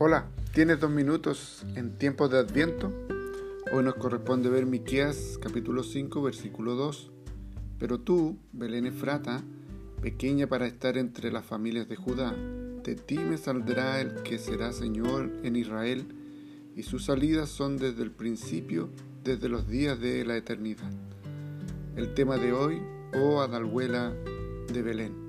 Hola, 0.00 0.26
¿tienes 0.54 0.78
dos 0.78 0.92
minutos 0.92 1.64
en 1.74 1.98
tiempos 1.98 2.30
de 2.30 2.38
Adviento? 2.38 2.92
Hoy 3.72 3.82
nos 3.82 3.96
corresponde 3.96 4.48
ver 4.48 4.64
Miqueas 4.64 5.40
capítulo 5.42 5.82
5 5.82 6.22
versículo 6.22 6.76
2. 6.76 7.10
Pero 7.80 7.98
tú, 7.98 8.38
Belén 8.52 8.86
Efrata, 8.86 9.42
pequeña 10.00 10.46
para 10.46 10.68
estar 10.68 10.96
entre 10.98 11.32
las 11.32 11.44
familias 11.44 11.88
de 11.88 11.96
Judá, 11.96 12.32
de 12.84 12.94
ti 12.94 13.18
me 13.18 13.38
saldrá 13.38 14.00
el 14.00 14.22
que 14.22 14.38
será 14.38 14.70
Señor 14.70 15.32
en 15.42 15.56
Israel, 15.56 16.06
y 16.76 16.84
sus 16.84 17.06
salidas 17.06 17.48
son 17.48 17.76
desde 17.76 18.04
el 18.04 18.12
principio, 18.12 18.90
desde 19.24 19.48
los 19.48 19.66
días 19.66 19.98
de 19.98 20.24
la 20.24 20.36
eternidad. 20.36 20.92
El 21.96 22.14
tema 22.14 22.36
de 22.36 22.52
hoy, 22.52 22.80
oh 23.20 23.40
Adalhuela 23.40 24.14
de 24.72 24.80
Belén. 24.80 25.27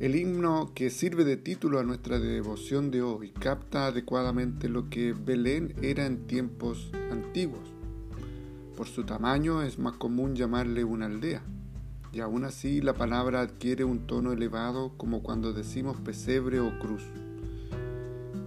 El 0.00 0.16
himno 0.16 0.72
que 0.74 0.90
sirve 0.90 1.24
de 1.24 1.36
título 1.36 1.78
a 1.78 1.84
nuestra 1.84 2.18
devoción 2.18 2.90
de 2.90 3.00
hoy 3.00 3.30
capta 3.30 3.86
adecuadamente 3.86 4.68
lo 4.68 4.90
que 4.90 5.12
Belén 5.12 5.72
era 5.82 6.04
en 6.04 6.26
tiempos 6.26 6.90
antiguos. 7.12 7.72
Por 8.76 8.88
su 8.88 9.04
tamaño 9.04 9.62
es 9.62 9.78
más 9.78 9.94
común 9.94 10.34
llamarle 10.34 10.82
una 10.82 11.06
aldea, 11.06 11.44
y 12.12 12.18
aún 12.18 12.44
así 12.44 12.80
la 12.80 12.94
palabra 12.94 13.40
adquiere 13.40 13.84
un 13.84 14.08
tono 14.08 14.32
elevado 14.32 14.94
como 14.96 15.22
cuando 15.22 15.52
decimos 15.52 16.00
pesebre 16.00 16.58
o 16.58 16.76
cruz. 16.80 17.04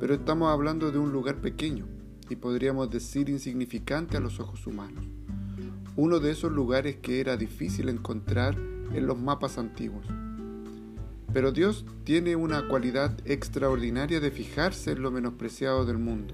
Pero 0.02 0.16
estamos 0.16 0.52
hablando 0.52 0.92
de 0.92 1.00
un 1.00 1.14
lugar 1.14 1.38
pequeño, 1.38 1.86
y 2.30 2.36
podríamos 2.36 2.90
decir 2.90 3.30
insignificante 3.30 4.18
a 4.18 4.20
los 4.20 4.42
ojos 4.42 4.68
humanos. 4.68 5.06
Uno 5.95 6.20
de 6.20 6.32
esos 6.32 6.52
lugares 6.52 6.98
que 6.98 7.22
era 7.22 7.38
difícil 7.38 7.88
encontrar 7.88 8.58
en 8.58 9.08
los 9.08 9.18
mapas 9.18 9.58
antiguos 9.58 10.06
pero 11.33 11.52
Dios 11.52 11.86
tiene 12.03 12.36
una 12.36 12.67
cualidad 12.67 13.17
extraordinaria 13.25 14.20
de 14.20 14.31
fijarse 14.31 14.92
en 14.92 15.02
lo 15.02 15.11
menospreciado 15.11 15.86
del 15.86 15.97
mundo. 15.97 16.34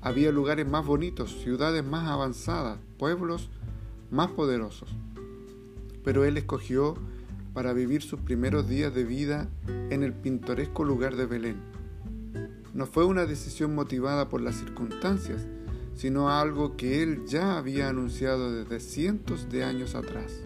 Había 0.00 0.30
lugares 0.30 0.68
más 0.68 0.86
bonitos, 0.86 1.32
ciudades 1.42 1.84
más 1.84 2.08
avanzadas, 2.08 2.78
pueblos 2.98 3.50
más 4.10 4.30
poderosos. 4.30 4.88
Pero 6.04 6.24
Él 6.24 6.36
escogió 6.36 6.94
para 7.52 7.72
vivir 7.72 8.02
sus 8.02 8.20
primeros 8.20 8.68
días 8.68 8.94
de 8.94 9.04
vida 9.04 9.48
en 9.90 10.02
el 10.02 10.12
pintoresco 10.12 10.84
lugar 10.84 11.16
de 11.16 11.26
Belén. 11.26 11.56
No 12.74 12.86
fue 12.86 13.04
una 13.04 13.24
decisión 13.24 13.74
motivada 13.74 14.28
por 14.28 14.42
las 14.42 14.56
circunstancias, 14.56 15.46
sino 15.94 16.28
algo 16.28 16.76
que 16.76 17.02
Él 17.02 17.24
ya 17.26 17.56
había 17.56 17.88
anunciado 17.88 18.52
desde 18.52 18.80
cientos 18.80 19.48
de 19.48 19.64
años 19.64 19.94
atrás. 19.94 20.42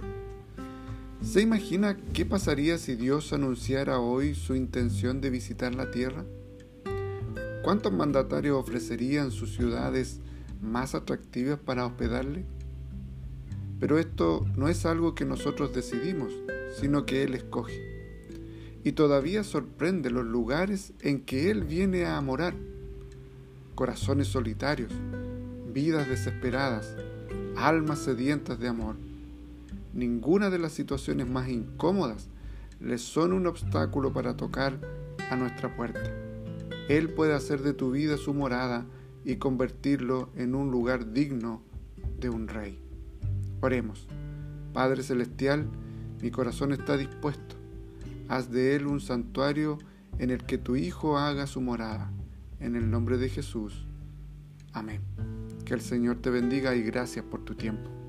¿Se 1.31 1.41
imagina 1.41 1.97
qué 2.13 2.27
pasaría 2.27 2.77
si 2.77 2.97
Dios 2.97 3.33
anunciara 3.33 4.01
hoy 4.01 4.35
su 4.35 4.57
intención 4.57 5.21
de 5.21 5.31
visitar 5.31 5.73
la 5.73 5.93
tierra? 5.93 6.25
¿Cuántos 7.63 7.93
mandatarios 7.93 8.59
ofrecerían 8.59 9.31
sus 9.31 9.55
ciudades 9.55 10.19
más 10.61 10.97
atractivas 10.97 11.61
para 11.61 11.87
hospedarle? 11.87 12.47
Pero 13.79 14.01
esto 14.01 14.45
no 14.57 14.69
es 14.69 14.85
algo 14.85 15.15
que 15.15 15.25
nosotros 15.25 15.73
decidimos, 15.73 16.33
sino 16.81 17.07
que 17.07 17.23
Él 17.23 17.37
escoge. 17.37 17.81
Y 18.83 18.91
todavía 18.91 19.45
sorprende 19.45 20.11
los 20.11 20.27
lugares 20.27 20.95
en 20.99 21.21
que 21.21 21.53
Él 21.53 21.63
viene 21.63 22.07
a 22.07 22.21
morar. 22.21 22.57
Corazones 23.77 24.27
solitarios, 24.27 24.93
vidas 25.73 26.09
desesperadas, 26.09 26.97
almas 27.55 28.01
sedientas 28.01 28.59
de 28.59 28.67
amor 28.67 29.10
ninguna 29.93 30.51
de 30.51 30.59
las 30.59 30.73
situaciones 30.73 31.29
más 31.29 31.49
incómodas 31.49 32.29
les 32.81 33.03
son 33.03 33.33
un 33.33 33.47
obstáculo 33.47 34.13
para 34.13 34.37
tocar 34.37 34.81
a 35.31 35.37
nuestra 35.37 35.75
puerta. 35.77 36.11
Él 36.89 37.11
puede 37.11 37.35
hacer 37.35 37.63
de 37.63 37.75
tu 37.75 37.91
vida 37.91 38.17
su 38.17 38.35
morada 38.35 38.87
y 39.25 39.37
convertirlo 39.37 40.31
en 40.35 40.55
un 40.55 40.71
lugar 40.71 41.13
digno 41.13 41.63
de 42.19 42.31
un 42.31 42.49
rey. 42.49 42.81
Oremos. 43.61 44.09
Padre 44.73 45.03
Celestial, 45.03 45.69
mi 46.23 46.31
corazón 46.31 46.73
está 46.73 46.97
dispuesto. 46.97 47.57
Haz 48.29 48.51
de 48.51 48.77
él 48.77 48.87
un 48.87 49.01
santuario 49.01 49.79
en 50.19 50.31
el 50.31 50.45
que 50.45 50.59
tu 50.59 50.77
Hijo 50.77 51.19
haga 51.19 51.47
su 51.47 51.61
morada. 51.61 52.11
En 52.61 52.77
el 52.77 52.91
nombre 52.91 53.19
de 53.19 53.29
Jesús. 53.29 53.87
Amén. 54.73 55.01
Que 55.65 55.75
el 55.75 55.81
Señor 55.81 56.17
te 56.17 56.31
bendiga 56.31 56.75
y 56.75 56.83
gracias 56.83 57.25
por 57.25 57.45
tu 57.45 57.55
tiempo. 57.55 58.00